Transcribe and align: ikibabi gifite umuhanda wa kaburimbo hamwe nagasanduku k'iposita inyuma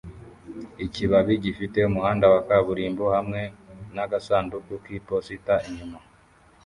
ikibabi 0.85 1.33
gifite 1.43 1.77
umuhanda 1.89 2.25
wa 2.33 2.41
kaburimbo 2.47 3.03
hamwe 3.15 3.41
nagasanduku 3.95 4.71
k'iposita 4.83 5.55
inyuma 5.67 5.97